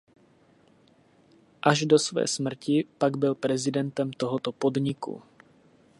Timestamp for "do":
1.85-1.99